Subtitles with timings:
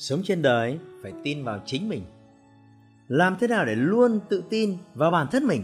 [0.00, 2.02] sống trên đời phải tin vào chính mình.
[3.08, 5.62] Làm thế nào để luôn tự tin vào bản thân mình?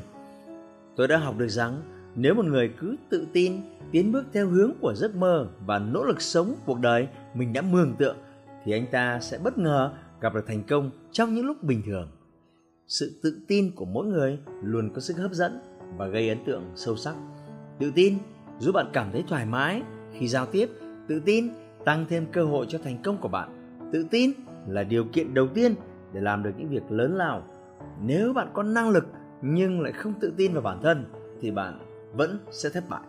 [0.96, 1.82] Tôi đã học được rằng,
[2.14, 3.60] nếu một người cứ tự tin,
[3.92, 7.62] tiến bước theo hướng của giấc mơ và nỗ lực sống cuộc đời mình đã
[7.62, 8.16] mường tượng,
[8.64, 12.08] thì anh ta sẽ bất ngờ gặp được thành công trong những lúc bình thường.
[12.88, 15.60] Sự tự tin của mỗi người luôn có sức hấp dẫn
[15.96, 17.14] và gây ấn tượng sâu sắc.
[17.78, 18.18] Tự tin
[18.58, 19.82] giúp bạn cảm thấy thoải mái
[20.12, 20.70] khi giao tiếp,
[21.08, 21.48] tự tin
[21.84, 23.55] tăng thêm cơ hội cho thành công của bạn
[23.92, 24.30] tự tin
[24.68, 25.74] là điều kiện đầu tiên
[26.12, 27.42] để làm được những việc lớn lao.
[28.02, 29.06] Nếu bạn có năng lực
[29.42, 31.04] nhưng lại không tự tin vào bản thân,
[31.40, 31.78] thì bạn
[32.12, 33.02] vẫn sẽ thất bại.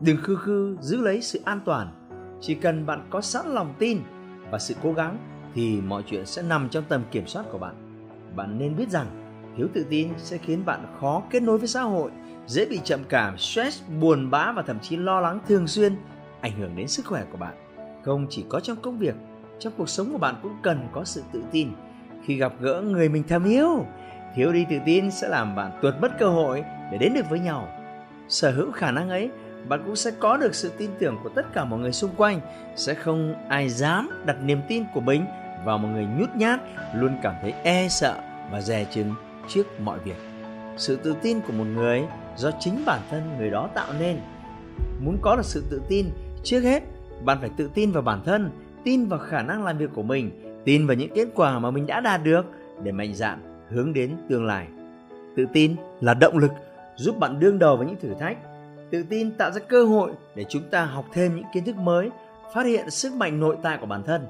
[0.00, 2.08] Đừng khư khư giữ lấy sự an toàn.
[2.40, 3.98] Chỉ cần bạn có sẵn lòng tin
[4.50, 5.18] và sự cố gắng,
[5.54, 7.74] thì mọi chuyện sẽ nằm trong tầm kiểm soát của bạn.
[8.36, 9.06] Bạn nên biết rằng,
[9.56, 12.10] thiếu tự tin sẽ khiến bạn khó kết nối với xã hội,
[12.46, 15.96] dễ bị trầm cảm, stress, buồn bã và thậm chí lo lắng thường xuyên
[16.40, 17.54] ảnh hưởng đến sức khỏe của bạn.
[18.04, 19.14] Không chỉ có trong công việc
[19.58, 21.68] trong cuộc sống của bạn cũng cần có sự tự tin.
[22.24, 23.86] Khi gặp gỡ người mình thầm yêu,
[24.34, 27.40] thiếu đi tự tin sẽ làm bạn tuột mất cơ hội để đến được với
[27.40, 27.68] nhau.
[28.28, 29.30] Sở hữu khả năng ấy,
[29.68, 32.40] bạn cũng sẽ có được sự tin tưởng của tất cả mọi người xung quanh.
[32.76, 35.24] Sẽ không ai dám đặt niềm tin của mình
[35.64, 36.60] vào một người nhút nhát,
[36.94, 38.20] luôn cảm thấy e sợ
[38.52, 39.14] và dè chừng
[39.48, 40.16] trước mọi việc.
[40.76, 42.02] Sự tự tin của một người
[42.36, 44.20] do chính bản thân người đó tạo nên.
[45.04, 46.10] Muốn có được sự tự tin,
[46.44, 46.82] trước hết,
[47.24, 48.50] bạn phải tự tin vào bản thân
[48.86, 50.30] tin vào khả năng làm việc của mình,
[50.64, 52.46] tin vào những kết quả mà mình đã đạt được
[52.82, 54.66] để mạnh dạn hướng đến tương lai.
[55.36, 56.50] Tự tin là động lực
[56.96, 58.36] giúp bạn đương đầu với những thử thách.
[58.90, 62.10] Tự tin tạo ra cơ hội để chúng ta học thêm những kiến thức mới,
[62.54, 64.26] phát hiện sức mạnh nội tại của bản thân.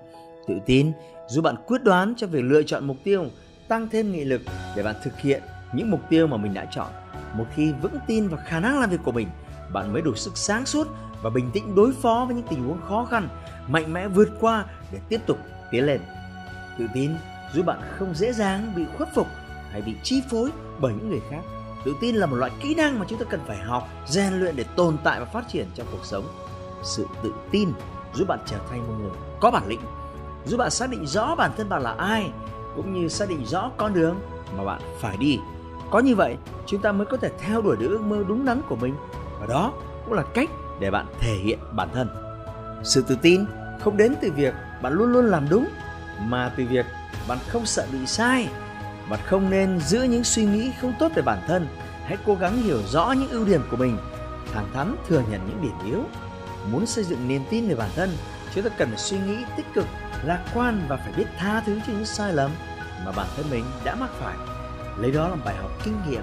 [0.48, 0.92] Tự tin
[1.28, 3.24] giúp bạn quyết đoán cho việc lựa chọn mục tiêu,
[3.68, 4.40] tăng thêm nghị lực
[4.76, 6.88] để bạn thực hiện những mục tiêu mà mình đã chọn.
[7.34, 9.28] Một khi vững tin vào khả năng làm việc của mình
[9.72, 10.88] bạn mới đủ sức sáng suốt
[11.22, 13.28] và bình tĩnh đối phó với những tình huống khó khăn,
[13.68, 15.38] mạnh mẽ vượt qua để tiếp tục
[15.70, 16.00] tiến lên.
[16.78, 17.10] Tự tin
[17.54, 19.26] giúp bạn không dễ dàng bị khuất phục
[19.70, 21.40] hay bị chi phối bởi những người khác,
[21.84, 24.56] tự tin là một loại kỹ năng mà chúng ta cần phải học, rèn luyện
[24.56, 26.24] để tồn tại và phát triển trong cuộc sống.
[26.82, 27.72] Sự tự tin
[28.14, 29.80] giúp bạn trở thành một người có bản lĩnh,
[30.46, 32.30] giúp bạn xác định rõ bản thân bạn là ai,
[32.76, 34.20] cũng như xác định rõ con đường
[34.56, 35.38] mà bạn phải đi.
[35.90, 36.36] Có như vậy,
[36.66, 38.94] chúng ta mới có thể theo đuổi được ước mơ đúng đắn của mình
[39.40, 39.72] và đó
[40.04, 42.08] cũng là cách để bạn thể hiện bản thân.
[42.84, 43.44] Sự tự tin
[43.80, 45.68] không đến từ việc bạn luôn luôn làm đúng,
[46.20, 46.86] mà từ việc
[47.28, 48.48] bạn không sợ bị sai.
[49.10, 51.68] Bạn không nên giữ những suy nghĩ không tốt về bản thân.
[52.04, 53.98] Hãy cố gắng hiểu rõ những ưu điểm của mình,
[54.54, 56.02] thẳng thắn thừa nhận những điểm yếu.
[56.72, 58.10] Muốn xây dựng niềm tin về bản thân,
[58.54, 59.86] chúng ta cần phải suy nghĩ tích cực,
[60.24, 62.50] lạc quan và phải biết tha thứ cho những sai lầm
[63.04, 64.36] mà bản thân mình đã mắc phải.
[64.98, 66.22] Lấy đó làm bài học kinh nghiệm,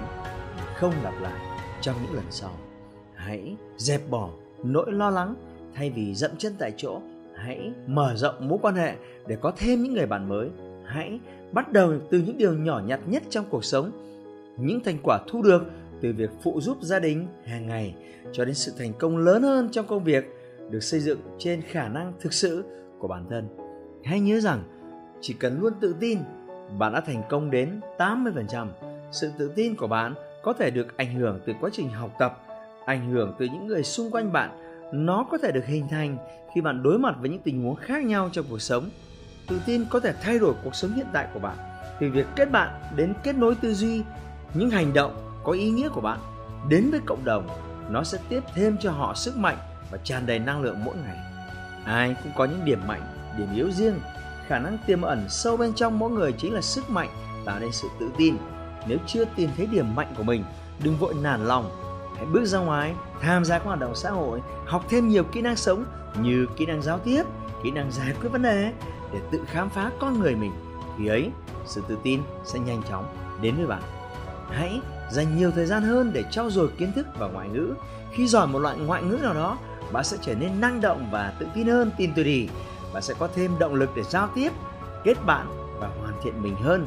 [0.76, 1.40] không lặp lại
[1.80, 2.50] trong những lần sau
[3.26, 4.30] hãy dẹp bỏ
[4.62, 5.34] nỗi lo lắng
[5.74, 7.00] thay vì dậm chân tại chỗ
[7.36, 8.94] hãy mở rộng mối quan hệ
[9.26, 10.48] để có thêm những người bạn mới
[10.84, 11.20] hãy
[11.52, 13.90] bắt đầu từ những điều nhỏ nhặt nhất trong cuộc sống
[14.58, 15.62] những thành quả thu được
[16.00, 17.94] từ việc phụ giúp gia đình hàng ngày
[18.32, 20.24] cho đến sự thành công lớn hơn trong công việc
[20.70, 22.64] được xây dựng trên khả năng thực sự
[22.98, 23.48] của bản thân
[24.04, 24.62] hãy nhớ rằng
[25.20, 26.18] chỉ cần luôn tự tin
[26.78, 28.68] bạn đã thành công đến 80%.
[29.12, 32.43] Sự tự tin của bạn có thể được ảnh hưởng từ quá trình học tập,
[32.86, 34.50] ảnh hưởng từ những người xung quanh bạn.
[34.92, 36.16] Nó có thể được hình thành
[36.54, 38.90] khi bạn đối mặt với những tình huống khác nhau trong cuộc sống.
[39.48, 41.56] Tự tin có thể thay đổi cuộc sống hiện tại của bạn
[42.00, 44.02] từ việc kết bạn đến kết nối tư duy,
[44.54, 46.18] những hành động có ý nghĩa của bạn
[46.68, 47.48] đến với cộng đồng.
[47.90, 49.56] Nó sẽ tiếp thêm cho họ sức mạnh
[49.90, 51.18] và tràn đầy năng lượng mỗi ngày.
[51.84, 53.02] Ai cũng có những điểm mạnh,
[53.38, 53.94] điểm yếu riêng
[54.46, 57.08] khả năng tiềm ẩn sâu bên trong mỗi người chính là sức mạnh
[57.44, 58.36] tạo nên sự tự tin
[58.88, 60.44] nếu chưa tìm thấy điểm mạnh của mình
[60.84, 61.70] đừng vội nản lòng
[62.16, 65.40] hãy bước ra ngoài, tham gia các hoạt động xã hội, học thêm nhiều kỹ
[65.40, 65.84] năng sống
[66.22, 67.22] như kỹ năng giao tiếp,
[67.62, 68.72] kỹ năng giải quyết vấn đề
[69.12, 70.52] để tự khám phá con người mình.
[70.98, 71.30] Khi ấy,
[71.66, 73.06] sự tự tin sẽ nhanh chóng
[73.40, 73.82] đến với bạn.
[74.50, 74.80] Hãy
[75.10, 77.74] dành nhiều thời gian hơn để trau dồi kiến thức và ngoại ngữ.
[78.12, 79.58] Khi giỏi một loại ngoại ngữ nào đó,
[79.92, 82.48] bạn sẽ trở nên năng động và tự tin hơn, tin tôi đi.
[82.92, 84.52] Bạn sẽ có thêm động lực để giao tiếp,
[85.04, 85.46] kết bạn
[85.80, 86.86] và hoàn thiện mình hơn.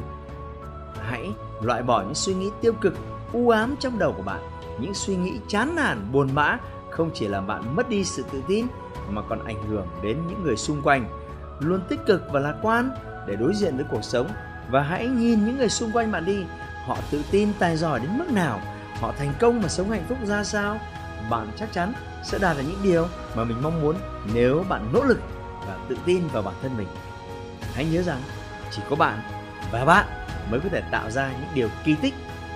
[1.00, 1.32] Hãy
[1.62, 2.94] loại bỏ những suy nghĩ tiêu cực
[3.32, 4.50] u ám trong đầu của bạn.
[4.80, 6.58] Những suy nghĩ chán nản, buồn bã
[6.90, 8.66] không chỉ làm bạn mất đi sự tự tin
[9.08, 11.08] mà còn ảnh hưởng đến những người xung quanh.
[11.60, 12.90] Luôn tích cực và lạc quan
[13.26, 14.28] để đối diện với cuộc sống
[14.70, 16.44] và hãy nhìn những người xung quanh bạn đi.
[16.86, 18.60] Họ tự tin, tài giỏi đến mức nào?
[19.00, 20.78] Họ thành công và sống hạnh phúc ra sao?
[21.30, 21.92] Bạn chắc chắn
[22.24, 23.96] sẽ đạt được những điều mà mình mong muốn
[24.34, 25.20] nếu bạn nỗ lực
[25.66, 26.88] và tự tin vào bản thân mình.
[27.74, 28.20] Hãy nhớ rằng
[28.70, 29.20] chỉ có bạn
[29.72, 30.06] và bạn
[30.50, 32.14] mới có thể tạo ra những điều kỳ tích